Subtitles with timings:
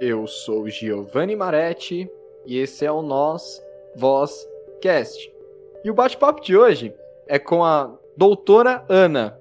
[0.00, 2.08] Eu sou Giovanni Maretti
[2.46, 3.60] e esse é o Nós
[3.96, 4.46] Voz
[4.80, 5.32] Cast.
[5.82, 6.94] E o bate-papo de hoje
[7.26, 9.36] é com a doutora Ana.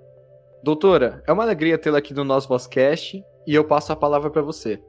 [0.63, 4.41] Doutora, é uma alegria tê-la aqui no Nós Vozcast e eu passo a palavra para
[4.41, 4.81] você.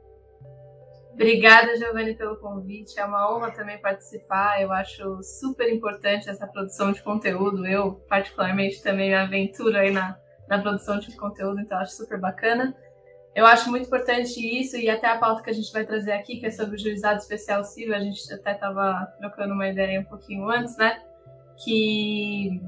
[1.13, 2.99] Obrigada, Giovanni, pelo convite.
[2.99, 4.59] É uma honra também participar.
[4.59, 7.67] Eu acho super importante essa produção de conteúdo.
[7.67, 10.17] Eu, particularmente, também me aventuro aí na,
[10.47, 12.75] na produção de conteúdo, então acho super bacana.
[13.35, 16.39] Eu acho muito importante isso e até a pauta que a gente vai trazer aqui,
[16.39, 20.05] que é sobre o juizado especial civil, a gente até estava trocando uma ideia um
[20.05, 21.01] pouquinho antes, né?
[21.63, 22.61] Que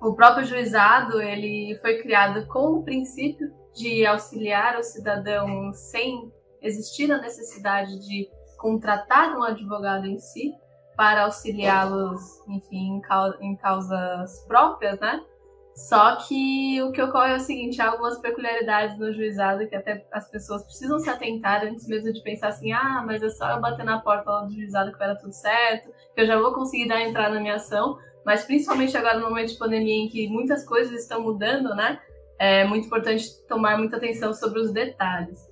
[0.00, 7.10] o próprio juizado ele foi criado com o princípio de auxiliar o cidadão sem existir
[7.12, 10.54] a necessidade de contratar um advogado em si
[10.96, 13.00] para auxiliá-los, enfim,
[13.40, 15.24] em, causas próprias, né?
[15.74, 20.04] Só que o que ocorre é o seguinte, há algumas peculiaridades no juizado que até
[20.12, 23.60] as pessoas precisam se atentar antes mesmo de pensar assim, ah, mas é só eu
[23.60, 26.52] bater na porta lá do juizado que vai dar tudo certo, que eu já vou
[26.52, 30.28] conseguir dar entrada na minha ação, mas principalmente agora no momento de pandemia em que
[30.28, 31.98] muitas coisas estão mudando, né?
[32.38, 35.48] É muito importante tomar muita atenção sobre os detalhes.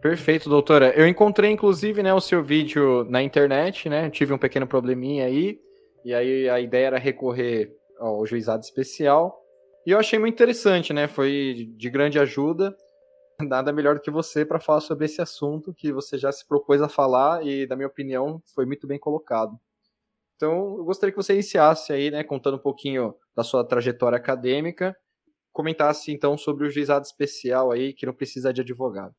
[0.00, 0.90] Perfeito, doutora.
[0.90, 4.08] Eu encontrei, inclusive, né, o seu vídeo na internet, né?
[4.10, 5.60] Tive um pequeno probleminha aí,
[6.04, 9.38] e aí a ideia era recorrer ao juizado especial.
[9.86, 11.08] E eu achei muito interessante, né?
[11.08, 12.76] Foi de grande ajuda.
[13.40, 16.82] Nada melhor do que você para falar sobre esse assunto que você já se propôs
[16.82, 19.58] a falar e, na minha opinião, foi muito bem colocado.
[20.36, 24.96] Então, eu gostaria que você iniciasse aí, né, contando um pouquinho da sua trajetória acadêmica,
[25.52, 29.14] comentasse então sobre o juizado especial aí que não precisa de advogado.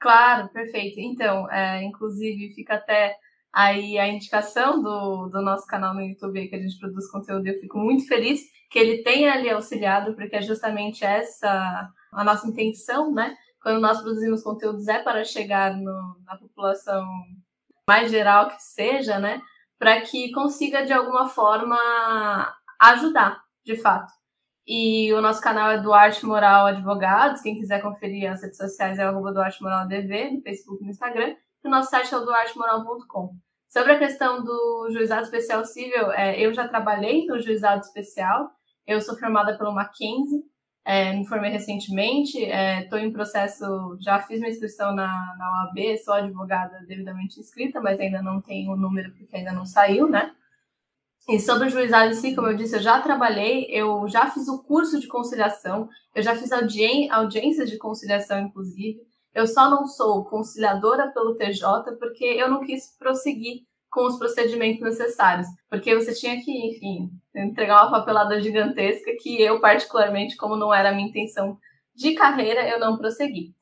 [0.00, 0.98] Claro, perfeito.
[0.98, 3.16] Então, é, inclusive, fica até
[3.52, 7.58] aí a indicação do, do nosso canal no YouTube que a gente produz conteúdo eu
[7.60, 13.12] fico muito feliz que ele tenha ali auxiliado, porque é justamente essa a nossa intenção,
[13.12, 13.36] né?
[13.62, 17.06] Quando nós produzimos conteúdos é para chegar no, na população
[17.86, 19.40] mais geral que seja, né?
[19.78, 21.76] Para que consiga de alguma forma
[22.80, 24.12] ajudar, de fato.
[24.66, 27.42] E o nosso canal é Duarte Moral Advogados.
[27.42, 30.92] Quem quiser conferir as redes sociais é arroba Duarte Moral ADV, no Facebook e no
[30.92, 31.34] Instagram.
[31.64, 33.34] E o nosso site é o duartemoral.com.
[33.68, 38.50] Sobre a questão do juizado especial civil, é, eu já trabalhei no juizado especial.
[38.86, 40.42] Eu sou formada pelo Mackenzie,
[40.84, 43.64] é, me formei recentemente, estou é, em processo,
[44.00, 48.72] já fiz minha inscrição na, na OAB, sou advogada devidamente inscrita, mas ainda não tenho
[48.72, 50.34] o número porque ainda não saiu, né?
[51.28, 54.48] E sobre o juizado em si, como eu disse, eu já trabalhei, eu já fiz
[54.48, 58.98] o curso de conciliação, eu já fiz audi audiências de conciliação, inclusive.
[59.34, 64.80] Eu só não sou conciliadora pelo TJ porque eu não quis prosseguir com os procedimentos
[64.80, 70.72] necessários, porque você tinha que, enfim, entregar uma papelada gigantesca que eu, particularmente, como não
[70.72, 71.58] era a minha intenção
[71.94, 73.52] de carreira, eu não prossegui.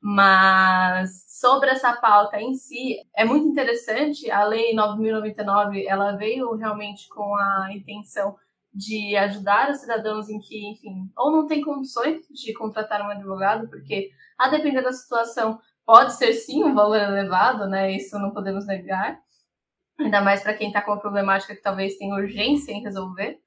[0.00, 4.30] Mas sobre essa pauta em si, é muito interessante.
[4.30, 8.36] A Lei 9.099, ela veio realmente com a intenção
[8.72, 13.68] de ajudar os cidadãos em que, enfim, ou não tem condições de contratar um advogado,
[13.68, 17.92] porque, a depender da situação, pode ser sim um valor elevado, né?
[17.92, 19.20] Isso não podemos negar.
[19.98, 23.40] Ainda mais para quem está com uma problemática que talvez tenha urgência em resolver.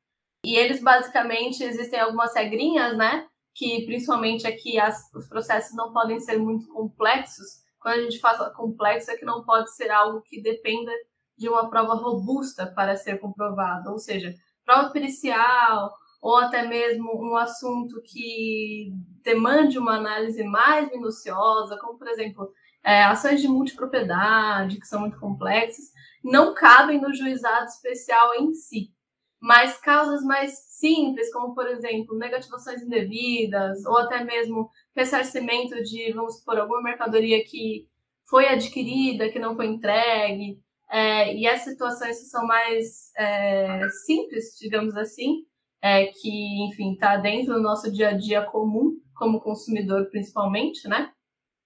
[0.46, 3.28] E eles, basicamente, existem algumas regrinhas, né?
[3.56, 7.63] que principalmente aqui as, os processos não podem ser muito complexos.
[7.80, 10.92] Quando a gente fala complexo, é que não pode ser algo que dependa
[11.38, 17.35] de uma prova robusta para ser comprovado, ou seja, prova pericial ou até mesmo um
[17.37, 18.91] assunto que
[19.23, 22.51] demande uma análise mais minuciosa, como por exemplo
[22.83, 25.91] é, ações de multipropriedade, que são muito complexas,
[26.23, 28.91] não cabem no juizado especial em si.
[29.39, 36.37] Mas causas mais simples, como por exemplo, negativações indevidas, ou até mesmo ressarcimento de, vamos
[36.37, 37.87] supor, alguma mercadoria que
[38.27, 40.59] foi adquirida, que não foi entregue,
[40.90, 45.44] é, e essas situações são mais é, simples, digamos assim,
[45.81, 51.12] é, que, enfim, está dentro do nosso dia a dia comum, como consumidor principalmente, né?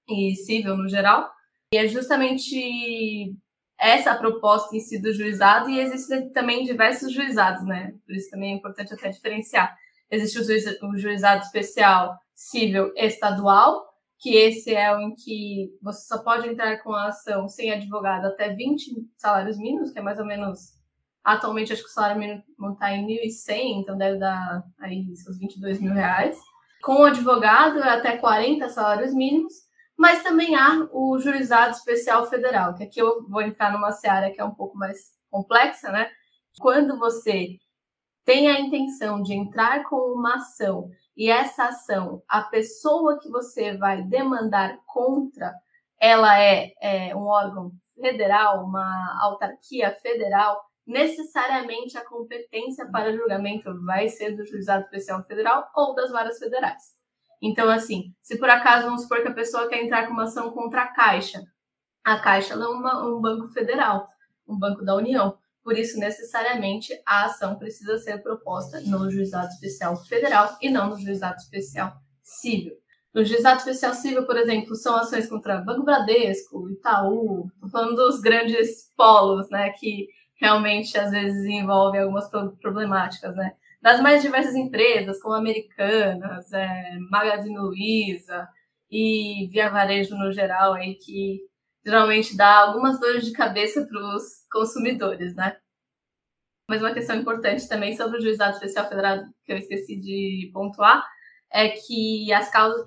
[0.07, 1.29] E civil no geral.
[1.73, 3.35] E é justamente
[3.79, 7.93] essa proposta em si do juizado e existem também diversos juizados, né?
[8.05, 9.75] Por isso também é importante até diferenciar.
[10.11, 13.88] Existe o, o juizado especial civil estadual,
[14.19, 18.25] que esse é o em que você só pode entrar com a ação sem advogado
[18.25, 20.77] até 20 salários mínimos, que é mais ou menos
[21.23, 22.43] atualmente acho que o salário mínimo
[22.73, 26.39] está em 1.100, então deve dar aí seus 22 mil reais.
[26.81, 29.69] Com o advogado é até 40 salários mínimos
[29.99, 34.39] mas também há o juizado especial federal, que aqui eu vou entrar numa seara que
[34.39, 36.09] é um pouco mais complexa, né?
[36.57, 37.57] Quando você
[38.23, 40.89] tem a intenção de entrar com uma ação
[41.19, 45.53] e essa ação, a pessoa que você vai demandar contra,
[45.99, 54.07] ela é, é um órgão federal, uma autarquia federal, necessariamente a competência para julgamento vai
[54.07, 56.97] ser do juizado especial federal ou das varas federais.
[57.41, 60.51] Então, assim, se por acaso vamos supor que a pessoa quer entrar com uma ação
[60.51, 61.43] contra a Caixa,
[62.01, 64.07] a Caixa é uma, um banco federal,
[64.47, 65.37] um banco da União.
[65.69, 70.99] Por isso, necessariamente, a ação precisa ser proposta no juizado especial federal e não no
[70.99, 71.93] juizado especial
[72.23, 72.73] civil.
[73.13, 78.91] No juizado especial civil, por exemplo, são ações contra Banco Bradesco, Itaú, falando dos grandes
[78.97, 80.07] polos, né, que
[80.41, 82.27] realmente às vezes envolvem algumas
[82.59, 83.53] problemáticas, né?
[83.79, 88.49] Das mais diversas empresas, como Americanas, é, Magazine Luiza
[88.89, 91.41] e Via Varejo no geral, aí, que
[91.89, 95.57] geralmente dá algumas dores de cabeça para os consumidores, né?
[96.67, 101.03] Mas uma questão importante também sobre o juizado especial federal que eu esqueci de pontuar
[101.51, 102.85] é que as causas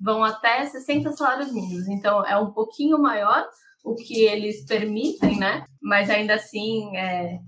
[0.00, 1.88] vão até 60 salários mínimos.
[1.88, 3.44] Então, é um pouquinho maior
[3.82, 5.64] o que eles permitem, né?
[5.82, 7.40] Mas ainda assim é,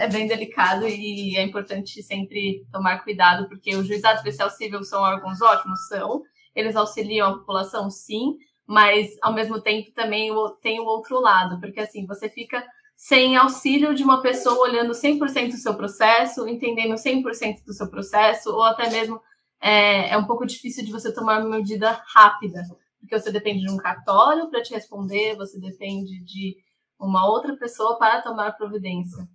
[0.00, 5.02] é bem delicado e é importante sempre tomar cuidado, porque o juizado especial civil são
[5.02, 6.24] órgãos ótimos, são.
[6.52, 8.36] Eles auxiliam a população, sim,
[8.66, 10.30] mas ao mesmo tempo também
[10.60, 12.64] tem o outro lado, porque assim, você fica
[12.96, 18.50] sem auxílio de uma pessoa olhando 100% do seu processo, entendendo 100% do seu processo,
[18.50, 19.20] ou até mesmo
[19.60, 22.62] é, é um pouco difícil de você tomar uma medida rápida,
[23.00, 26.56] porque você depende de um cartório para te responder, você depende de
[26.98, 29.26] uma outra pessoa para tomar providência.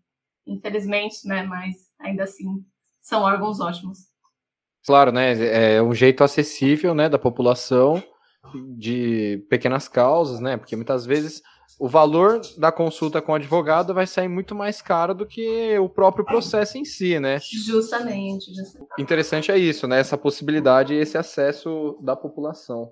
[0.46, 2.64] Infelizmente, né, mas ainda assim
[3.02, 4.00] são órgãos ótimos.
[4.86, 8.02] Claro, né, é um jeito acessível, né, da população
[8.78, 11.42] de pequenas causas, né, porque muitas vezes
[11.80, 15.88] o valor da consulta com o advogado vai sair muito mais caro do que o
[15.88, 17.40] próprio processo em si, né?
[17.40, 18.90] Justamente, justamente.
[19.00, 20.00] Interessante é isso, né?
[20.00, 22.92] Essa possibilidade e esse acesso da população.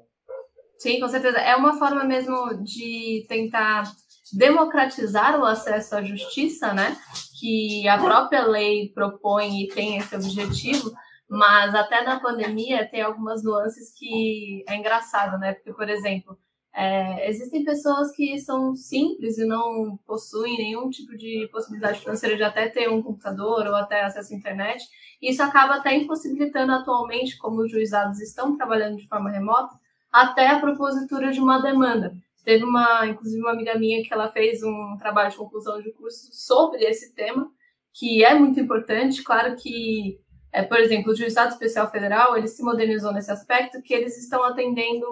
[0.77, 1.39] Sim, com certeza.
[1.39, 3.91] É uma forma mesmo de tentar
[4.33, 6.95] democratizar o acesso à justiça, né?
[7.39, 10.91] Que a própria lei propõe e tem esse objetivo,
[11.35, 15.53] mas até na pandemia tem algumas nuances que é engraçado, né?
[15.53, 16.37] Porque, por exemplo,
[16.73, 22.43] é, existem pessoas que são simples e não possuem nenhum tipo de possibilidade financeira de
[22.43, 24.83] até ter um computador ou até acesso à internet.
[25.21, 29.73] Isso acaba até impossibilitando atualmente, como os juizados estão trabalhando de forma remota,
[30.11, 32.13] até a propositura de uma demanda.
[32.43, 36.29] Teve uma, inclusive, uma amiga minha que ela fez um trabalho de conclusão de curso
[36.31, 37.49] sobre esse tema,
[37.93, 39.23] que é muito importante.
[39.23, 40.19] Claro que
[40.55, 44.41] é, por exemplo, o Juizado Especial Federal, ele se modernizou nesse aspecto que eles estão
[44.41, 45.05] atendendo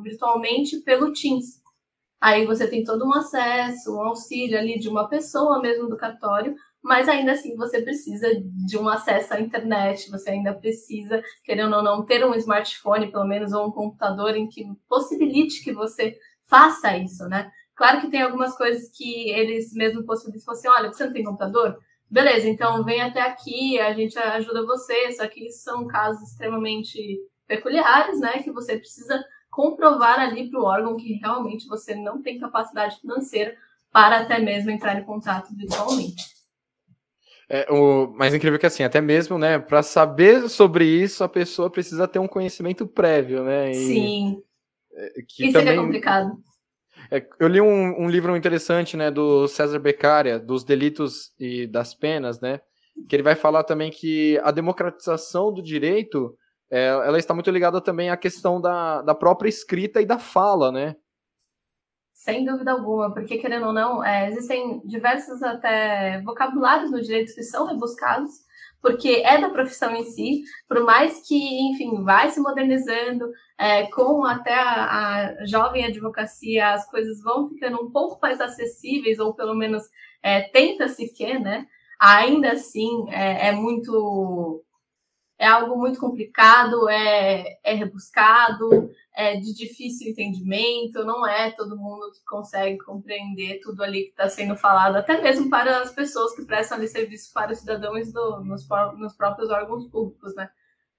[0.00, 1.60] virtualmente pelo Teams.
[2.20, 6.54] Aí você tem todo um acesso, um auxílio ali de uma pessoa mesmo do cartório,
[6.80, 8.28] mas ainda assim você precisa
[8.64, 13.26] de um acesso à internet, você ainda precisa, querendo ou não, ter um smartphone, pelo
[13.26, 16.16] menos, ou um computador em que possibilite que você
[16.48, 17.50] faça isso, né?
[17.74, 21.76] Claro que tem algumas coisas que eles mesmo possibilitam, assim, olha, você não tem computador?
[22.10, 28.20] Beleza, então vem até aqui, a gente ajuda você, só que são casos extremamente peculiares,
[28.20, 33.00] né, que você precisa comprovar ali para o órgão que realmente você não tem capacidade
[33.00, 33.56] financeira
[33.92, 36.40] para até mesmo entrar em contato virtualmente.
[37.48, 41.28] É, o mais incrível é que assim, até mesmo, né, para saber sobre isso, a
[41.28, 43.72] pessoa precisa ter um conhecimento prévio, né?
[43.72, 44.42] E, Sim.
[44.92, 45.74] É, que isso também...
[45.74, 46.30] é complicado.
[47.10, 51.92] É, eu li um, um, livro interessante, né, do César Beccaria, dos delitos e das
[51.92, 52.60] penas, né,
[53.08, 56.36] que ele vai falar também que a democratização do direito,
[56.70, 60.70] é, ela está muito ligada também à questão da, da própria escrita e da fala,
[60.70, 60.94] né?
[62.12, 67.42] Sem dúvida alguma, porque querendo ou não, é, existem diversos até vocabulários no direito que
[67.42, 68.30] são rebuscados,
[68.82, 74.24] porque é da profissão em si, por mais que, enfim, vai se modernizando, é, com
[74.24, 74.84] até a,
[75.40, 79.82] a, jovem advocacia, as coisas vão ficando um pouco mais acessíveis, ou pelo menos
[80.22, 81.66] é, tenta-se que, né?
[82.00, 84.64] Ainda assim, é, é muito
[85.40, 92.12] é algo muito complicado, é, é rebuscado, é de difícil entendimento, não é todo mundo
[92.12, 96.44] que consegue compreender tudo ali que está sendo falado, até mesmo para as pessoas que
[96.44, 98.68] prestam ali serviço para os cidadãos do, nos,
[98.98, 100.50] nos próprios órgãos públicos, né?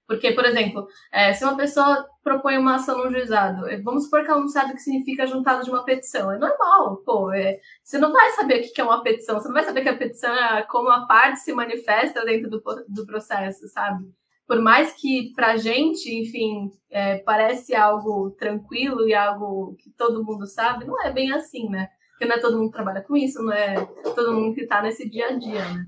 [0.08, 4.24] Porque, por exemplo, é, se uma pessoa propõe uma ação no juizado, é, vamos supor
[4.24, 6.32] que ela não sabe o que significa juntado de uma petição.
[6.32, 7.32] É normal, pô.
[7.32, 9.88] É, você não vai saber o que é uma petição, você não vai saber que
[9.88, 14.12] a petição é como a parte se manifesta dentro do, do processo, sabe?
[14.46, 20.46] Por mais que para gente, enfim, é, parece algo tranquilo e algo que todo mundo
[20.46, 21.88] sabe, não é bem assim, né?
[22.10, 23.74] Porque não é todo mundo que trabalha com isso, não é
[24.14, 25.86] todo mundo que está nesse dia a dia, né?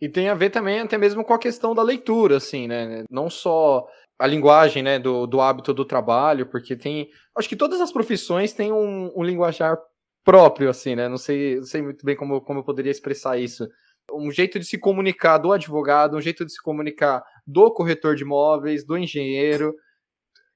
[0.00, 3.04] E tem a ver também até mesmo com a questão da leitura, assim, né?
[3.08, 3.86] Não só
[4.18, 8.52] a linguagem, né, do, do hábito do trabalho, porque tem, acho que todas as profissões
[8.52, 9.76] têm um, um linguajar
[10.24, 13.66] próprio, assim, né, não sei, não sei muito bem como, como eu poderia expressar isso.
[14.12, 18.22] Um jeito de se comunicar do advogado, um jeito de se comunicar do corretor de
[18.22, 19.74] imóveis, do engenheiro,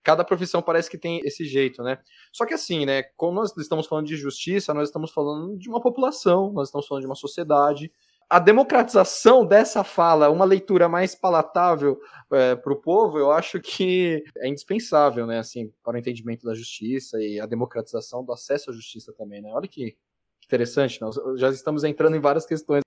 [0.07, 1.99] cada profissão parece que tem esse jeito, né?
[2.33, 5.81] Só que assim, né, quando nós estamos falando de justiça, nós estamos falando de uma
[5.81, 7.93] população, nós estamos falando de uma sociedade.
[8.31, 11.99] A democratização dessa fala, uma leitura mais palatável
[12.33, 16.55] é, para o povo, eu acho que é indispensável, né, assim, para o entendimento da
[16.55, 19.51] justiça e a democratização do acesso à justiça também, né?
[19.53, 19.97] Olha que
[20.45, 22.83] interessante, nós já estamos entrando em várias questões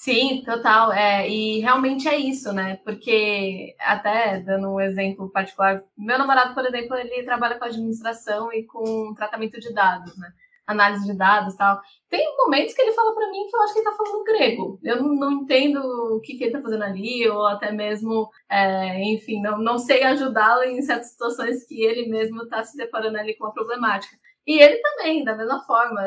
[0.00, 0.92] Sim, total.
[0.94, 2.76] É, e realmente é isso, né?
[2.84, 8.64] Porque, até dando um exemplo particular, meu namorado, por exemplo, ele trabalha com administração e
[8.64, 10.32] com tratamento de dados, né?
[10.66, 11.78] Análise de dados tal.
[12.08, 14.80] Tem momentos que ele fala para mim que eu acho que ele tá falando grego.
[14.82, 15.78] Eu não, não entendo
[16.16, 20.02] o que, que ele tá fazendo ali, ou até mesmo, é, enfim, não, não sei
[20.02, 24.16] ajudá-lo em certas situações que ele mesmo tá se deparando ali com uma problemática.
[24.46, 26.00] E ele também, da mesma forma.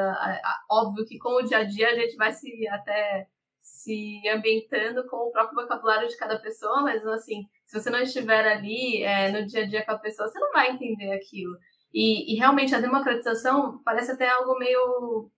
[0.69, 3.27] Óbvio que com o dia a dia a gente vai se até
[3.63, 8.45] se ambientando com o próprio vocabulário de cada pessoa, mas assim, se você não estiver
[8.45, 11.57] ali é, no dia a dia com a pessoa, você não vai entender aquilo.
[11.93, 15.29] E, e, realmente a democratização parece até algo meio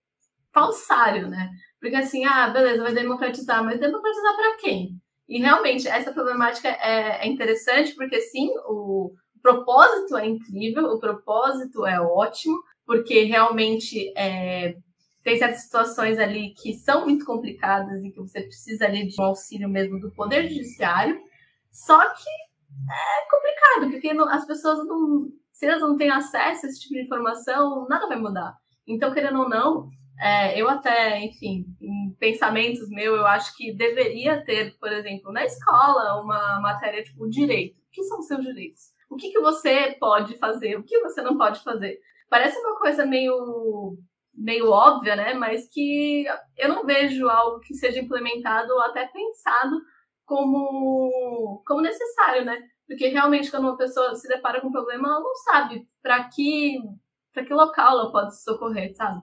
[0.52, 1.50] falsário, né?
[1.80, 5.00] Porque assim, ah, beleza, vai democratizar, mas democratizar para quem?
[5.28, 11.86] E realmente essa problemática é, é interessante porque sim, o propósito é incrível, o propósito
[11.86, 14.76] é ótimo, porque realmente é,
[15.26, 19.24] tem certas situações ali que são muito complicadas e que você precisa ali de um
[19.24, 21.20] auxílio mesmo do Poder Judiciário.
[21.68, 25.26] Só que é complicado, porque não, as pessoas não.
[25.50, 28.56] Se elas não têm acesso a esse tipo de informação, nada vai mudar.
[28.86, 29.88] Então, querendo ou não,
[30.20, 35.44] é, eu até, enfim, em pensamentos meus, eu acho que deveria ter, por exemplo, na
[35.44, 37.76] escola, uma matéria tipo direito.
[37.80, 38.92] O que são os seus direitos?
[39.10, 40.78] O que, que você pode fazer?
[40.78, 41.98] O que você não pode fazer?
[42.30, 43.98] Parece uma coisa meio
[44.36, 45.34] meio óbvia, né?
[45.34, 46.24] Mas que
[46.56, 49.80] eu não vejo algo que seja implementado ou até pensado
[50.24, 52.58] como, como necessário, né?
[52.86, 56.78] Porque realmente quando uma pessoa se depara com um problema, ela não sabe para que
[57.32, 59.20] para que local ela pode se socorrer, sabe?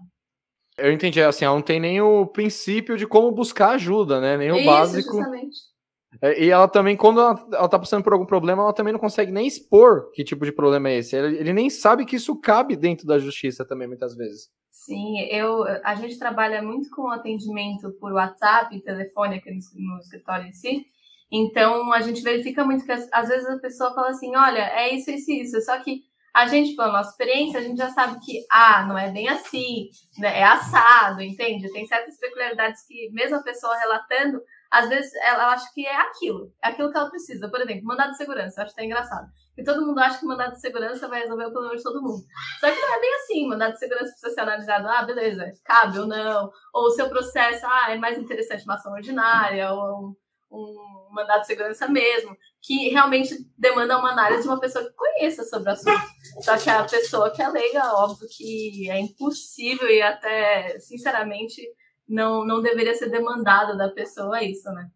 [0.77, 4.37] Eu entendi, assim, ela não tem nem o princípio de como buscar ajuda, né?
[4.37, 5.17] Nem o Isso, básico.
[5.17, 5.72] Justamente.
[6.21, 8.99] É, e ela também, quando ela, ela tá passando por algum problema, ela também não
[8.99, 11.15] consegue nem expor que tipo de problema é esse.
[11.15, 14.49] Ele, ele nem sabe que isso cabe dentro da justiça também, muitas vezes.
[14.71, 19.59] Sim, eu, a gente trabalha muito com atendimento por WhatsApp e telefone aqui no,
[19.93, 20.85] no escritório em si.
[21.31, 25.09] Então, a gente verifica muito que às vezes a pessoa fala assim: olha, é isso,
[25.09, 25.61] isso, isso.
[25.61, 26.01] Só que
[26.33, 29.89] a gente, pela nossa experiência, a gente já sabe que, ah, não é bem assim,
[30.17, 30.39] né?
[30.39, 31.71] é assado, entende?
[31.71, 34.41] Tem certas peculiaridades que, mesmo a pessoa relatando,
[34.73, 37.47] às vezes ela acha que é aquilo, é aquilo que ela precisa.
[37.47, 39.27] Por exemplo, mandado de segurança, eu acho até engraçado.
[39.55, 42.23] E todo mundo acha que mandado de segurança vai resolver o problema de todo mundo.
[42.59, 43.47] Só que não é bem assim.
[43.47, 46.49] Mandado de segurança precisa ser analisado, ah, beleza, cabe ou não.
[46.73, 50.15] Ou o seu processo, ah, é mais interessante uma ação ordinária, ou
[50.51, 52.35] um, um mandado de segurança mesmo.
[52.59, 56.01] Que realmente demanda uma análise de uma pessoa que conheça sobre o assunto.
[56.41, 61.61] Só que a pessoa que é leiga, óbvio que é impossível e até, sinceramente,
[62.07, 64.89] não, não deveria ser demandado da pessoa isso, né?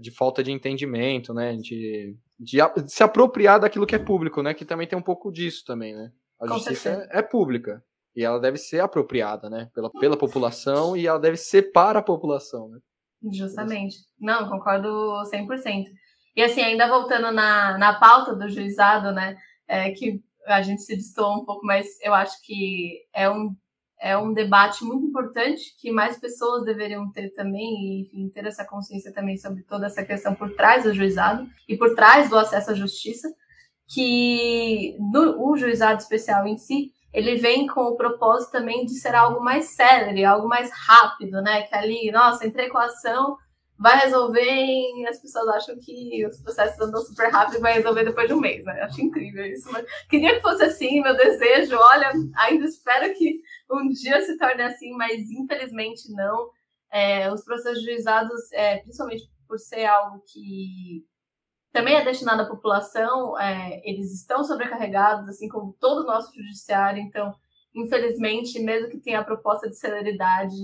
[0.00, 1.56] De falta de entendimento, né?
[1.56, 4.54] De, de, de, se apropriar daquilo que é público, né?
[4.54, 6.12] Que também tem um pouco disso também, né?
[6.40, 7.82] A Com justiça é, é, pública.
[8.14, 9.70] E ela deve ser apropriada, né?
[9.74, 12.78] Pela, pela população e ela deve ser para a população, né?
[13.32, 13.96] Justamente.
[14.18, 14.88] Não, concordo
[15.32, 15.86] 100%.
[16.36, 19.36] E assim, ainda voltando na, na pauta do juizado, né?
[19.66, 23.54] É, que a gente se distou um pouco, mas eu acho que é um
[24.00, 28.64] é um debate muito importante que mais pessoas deveriam ter também e enfim, ter essa
[28.64, 32.70] consciência também sobre toda essa questão por trás do juizado e por trás do acesso
[32.70, 33.28] à justiça,
[33.86, 39.14] que no, o juizado especial em si ele vem com o propósito também de ser
[39.14, 41.62] algo mais célere, algo mais rápido, né?
[41.62, 43.36] Que ali, nossa, entrei com a ação,
[43.78, 48.04] vai resolver e as pessoas acham que os processos andam super rápido e vai resolver
[48.04, 48.82] depois de um mês, né?
[48.82, 49.70] Acho incrível isso.
[49.70, 54.62] Mas queria que fosse assim, meu desejo, olha, ainda espero que um dia se torne
[54.62, 56.50] assim, mas infelizmente não.
[56.90, 61.04] É, os processos juizados, é, principalmente por ser algo que
[61.72, 67.00] também é destinado à população, é, eles estão sobrecarregados, assim como todo o nosso judiciário,
[67.00, 67.32] então,
[67.74, 70.56] infelizmente, mesmo que tenha a proposta de celeridade,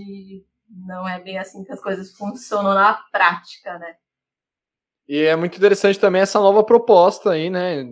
[0.69, 3.97] não é bem assim que as coisas funcionam na prática, né?
[5.07, 7.85] E é muito interessante também essa nova proposta aí, né?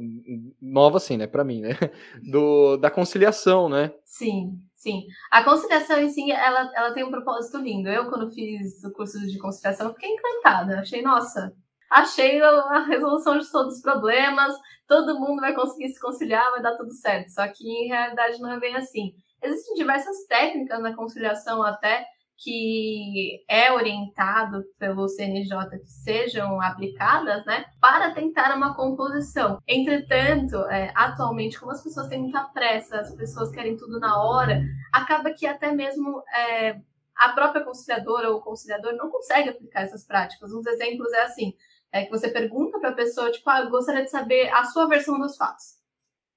[0.61, 1.71] Nova assim, né, para mim, né?
[2.31, 3.93] Do da conciliação, né?
[4.05, 5.05] Sim, sim.
[5.31, 7.89] A conciliação em si, ela, ela tem um propósito lindo.
[7.89, 10.81] Eu quando fiz o curso de conciliação, fiquei encantada.
[10.81, 11.53] Achei, nossa,
[11.91, 14.55] achei a resolução de todos os problemas,
[14.87, 17.29] todo mundo vai conseguir se conciliar, vai dar tudo certo.
[17.29, 19.15] Só que em realidade não é bem assim.
[19.43, 22.07] Existem diversas técnicas na conciliação até
[22.39, 29.59] que é orientado pelo CNJ que sejam aplicadas, né, para tentar uma composição.
[29.67, 34.63] Entretanto, é, atualmente, como as pessoas têm muita pressa, as pessoas querem tudo na hora,
[34.93, 36.81] acaba que até mesmo é,
[37.17, 40.53] a própria conciliadora ou conciliador não consegue aplicar essas práticas.
[40.53, 41.55] Uns exemplos é assim,
[41.93, 45.19] é que você pergunta para a pessoa, tipo, ah, gostaria de saber a sua versão
[45.19, 45.77] dos fatos.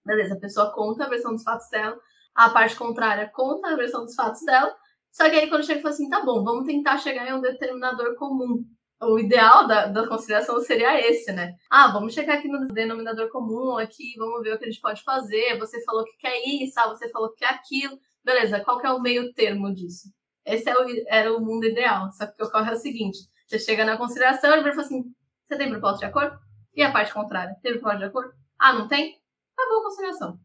[0.05, 1.97] Beleza, a pessoa conta a versão dos fatos dela,
[2.35, 4.75] a parte contrária conta a versão dos fatos dela,
[5.15, 7.39] só que aí quando chega e fala assim, tá bom, vamos tentar chegar em um
[7.39, 8.65] determinador comum.
[9.01, 11.55] O ideal da, da conciliação seria esse, né?
[11.71, 15.01] Ah, vamos chegar aqui no denominador comum, aqui, vamos ver o que a gente pode
[15.03, 15.57] fazer.
[15.57, 17.97] Você falou que quer isso, ah, você falou que quer aquilo.
[18.25, 20.09] Beleza, qual que é o meio termo disso?
[20.45, 22.11] Esse é o, era o mundo ideal.
[22.11, 24.81] Só que o que ocorre é o seguinte: você chega na conciliação e ele fala
[24.81, 25.03] assim:
[25.45, 26.37] você tem proposta de acordo?
[26.75, 27.55] E a parte contrária?
[27.61, 28.33] Teve proposta de acordo?
[28.59, 29.17] Ah, não tem?
[29.57, 30.44] Acabou a conciliação.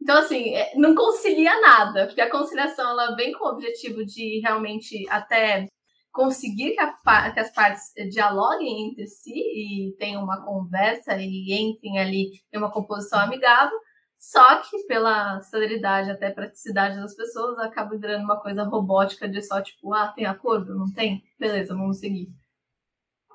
[0.00, 4.40] Então, assim, é, não concilia nada, porque a conciliação ela vem com o objetivo de
[4.40, 5.66] realmente até
[6.10, 11.98] conseguir que, a, que, as partes dialoguem entre si e tenham uma conversa e entrem
[11.98, 13.78] ali em uma composição amigável,
[14.18, 19.62] só que pela celeridade, até praticidade das pessoas, acaba virando uma coisa robótica de só
[19.62, 20.74] tipo, ah, tem acordo?
[20.74, 21.22] Não tem?
[21.38, 22.28] Beleza, vamos seguir.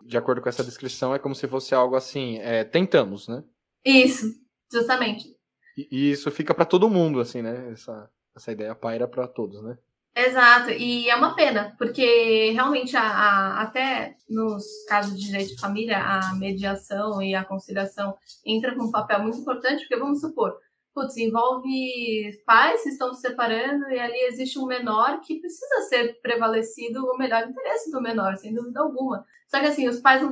[0.04, 3.44] De acordo com essa descrição, é como se fosse algo assim, é, tentamos, né?
[3.84, 4.28] Isso,
[4.72, 5.35] justamente.
[5.78, 7.72] E, e isso fica para todo mundo, assim, né?
[7.72, 9.78] Essa, essa ideia paira para todos, né?
[10.18, 15.60] Exato, e é uma pena, porque realmente a, a, até nos casos de direito de
[15.60, 18.16] família, a mediação e a conciliação
[18.46, 20.58] entra com um papel muito importante, porque vamos supor,
[20.94, 26.18] putz, envolve pais que estão se separando e ali existe um menor que precisa ser
[26.22, 29.26] prevalecido o melhor interesse do menor, sem dúvida alguma.
[29.50, 30.32] Só que assim, os pais não,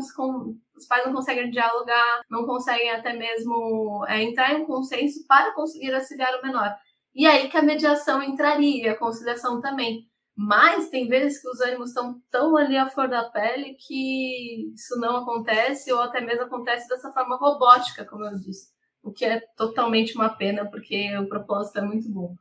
[0.75, 5.53] os pais não conseguem dialogar, não conseguem até mesmo é, entrar em um consenso para
[5.53, 6.75] conseguir auxiliar o menor.
[7.15, 10.07] E aí que a mediação entraria, a conciliação também.
[10.35, 14.99] Mas tem vezes que os ânimos estão tão ali à flor da pele que isso
[14.99, 18.71] não acontece, ou até mesmo acontece dessa forma robótica, como eu disse.
[19.03, 22.35] O que é totalmente uma pena, porque o propósito é muito bom.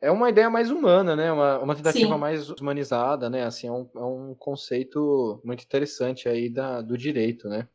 [0.00, 1.32] É uma ideia mais humana, né?
[1.32, 2.20] Uma, uma tentativa Sim.
[2.20, 3.44] mais humanizada, né?
[3.44, 7.66] Assim, é um, é um conceito muito interessante aí da, do direito, né?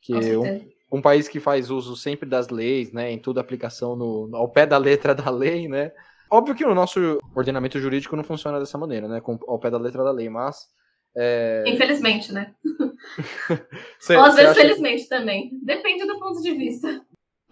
[0.00, 3.10] Que um, um, país que faz uso sempre das leis, né?
[3.10, 5.92] Em toda aplicação no, ao pé da letra da lei, né?
[6.30, 9.20] Óbvio que o nosso ordenamento jurídico não funciona dessa maneira, né?
[9.20, 10.66] Com, ao pé da letra da lei, mas...
[11.16, 11.64] É...
[11.66, 12.54] Infelizmente, né?
[14.10, 14.60] Ou às vezes, acha...
[14.60, 15.50] felizmente também.
[15.62, 17.02] Depende do ponto de vista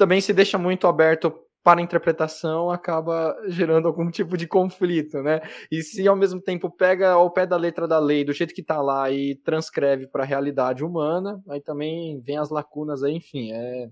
[0.00, 1.30] também se deixa muito aberto
[1.62, 5.40] para interpretação, acaba gerando algum tipo de conflito, né?
[5.70, 8.62] E se ao mesmo tempo pega ao pé da letra da lei, do jeito que
[8.62, 13.52] está lá e transcreve para a realidade humana, aí também vem as lacunas aí, enfim,
[13.52, 13.88] é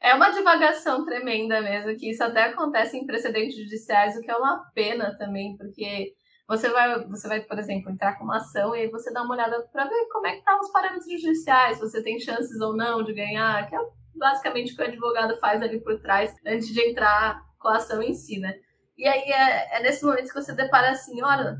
[0.00, 4.36] é uma divagação tremenda mesmo, que isso até acontece em precedentes judiciais, o que é
[4.36, 6.12] uma pena também, porque
[6.46, 9.34] você vai, você vai, por exemplo, entrar com uma ação e aí você dá uma
[9.34, 12.76] olhada para ver como é que estão tá os parâmetros judiciais, você tem chances ou
[12.76, 13.80] não de ganhar, que é
[14.18, 18.02] basicamente o que o advogado faz ali por trás antes de entrar com a ação
[18.02, 18.54] em si, né?
[18.96, 21.58] E aí é, é nesse momento que você depara assim, olha,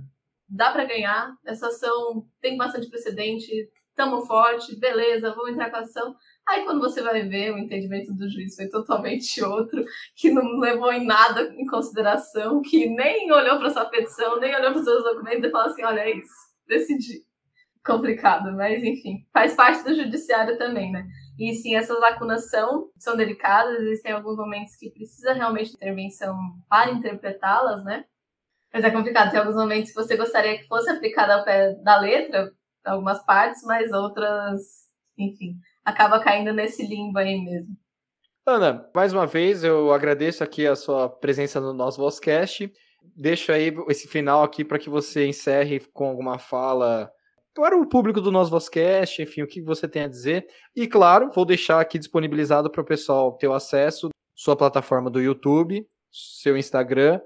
[0.48, 5.80] dá para ganhar, essa ação tem bastante precedente, tamo forte, beleza, vamos entrar com a
[5.80, 6.16] ação.
[6.48, 9.84] Aí quando você vai ver, o entendimento do juiz foi totalmente outro,
[10.16, 14.70] que não levou em nada em consideração, que nem olhou para sua petição, nem olhou
[14.70, 16.32] para os seus documentos e falou assim, olha, é isso,
[16.66, 17.26] decidi.
[17.84, 21.06] Complicado, mas enfim, faz parte do judiciário também, né?
[21.38, 26.36] E sim, essas lacunas são, são delicadas, existem alguns momentos que precisa realmente de intervenção
[26.68, 28.04] para interpretá-las, né?
[28.72, 31.98] Mas é complicado, tem alguns momentos que você gostaria que fosse aplicada ao pé da
[31.98, 32.52] letra,
[32.84, 34.60] algumas partes, mas outras,
[35.16, 37.76] enfim, acaba caindo nesse limbo aí mesmo.
[38.44, 42.72] Ana, mais uma vez eu agradeço aqui a sua presença no nosso Vozcast.
[43.14, 47.10] Deixo aí esse final aqui para que você encerre com alguma fala
[47.58, 50.46] para o público do nosso Vozcast, enfim, o que você tem a dizer.
[50.76, 55.20] E claro, vou deixar aqui disponibilizado para o pessoal ter o acesso, sua plataforma do
[55.20, 57.20] YouTube, seu Instagram.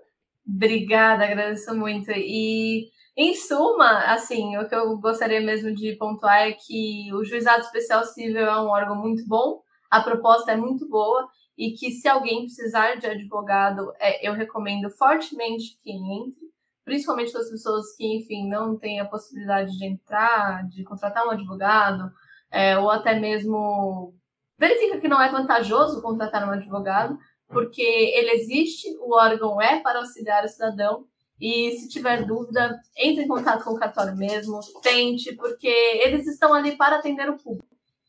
[0.49, 2.11] Obrigada, agradeço muito.
[2.11, 7.61] E em suma, assim, o que eu gostaria mesmo de pontuar é que o Juizado
[7.61, 12.09] Especial Civil é um órgão muito bom, a proposta é muito boa e que se
[12.09, 16.52] alguém precisar de advogado, é, eu recomendo fortemente que entre
[16.85, 22.11] principalmente das pessoas que, enfim, não têm a possibilidade de entrar, de contratar um advogado,
[22.51, 24.14] é, ou até mesmo
[24.59, 27.18] verifica que não é vantajoso contratar um advogado,
[27.49, 31.07] porque ele existe, o órgão é para auxiliar o cidadão,
[31.40, 36.55] e se tiver dúvida, entre em contato com o cartório mesmo, tente, porque eles estão
[36.55, 37.66] ali para atender o público.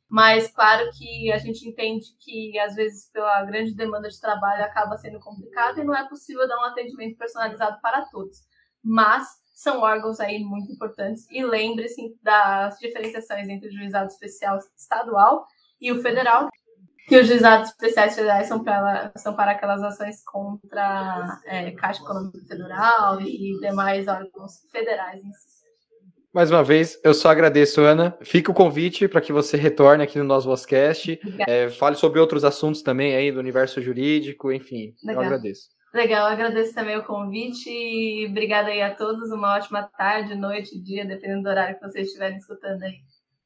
[0.07, 4.95] mas claro que a gente entende que às vezes pela grande demanda de trabalho acaba
[4.97, 8.43] sendo complicado e não é possível dar um atendimento personalizado para todos.
[8.83, 15.45] Mas são órgãos aí muito importantes e lembre-se das diferenciações entre o juizado especial estadual
[15.79, 16.49] e o federal,
[17.07, 22.39] que os juizados especiais federais são para, são para aquelas ações contra é, Caixa Econômica
[22.47, 25.63] Federal e demais órgãos federais em si.
[26.33, 28.17] Mais uma vez, eu só agradeço, Ana.
[28.23, 31.19] Fica o convite para que você retorne aqui no nosso Vozcast.
[31.47, 34.95] É, fale sobre outros assuntos também aí do universo jurídico, enfim.
[35.03, 35.21] Legal.
[35.21, 35.72] Eu agradeço.
[35.93, 39.32] Legal, agradeço também o convite e obrigada aí a todos.
[39.32, 42.99] Uma ótima tarde, noite, dia, dependendo do horário que vocês estiverem escutando aí.